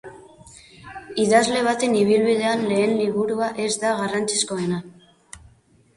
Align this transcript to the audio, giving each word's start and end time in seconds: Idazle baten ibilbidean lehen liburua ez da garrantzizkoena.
Idazle 1.25 1.59
baten 1.67 1.93
ibilbidean 1.99 2.65
lehen 2.71 2.97
liburua 3.03 3.53
ez 3.67 3.71
da 3.85 3.95
garrantzizkoena. 4.03 4.85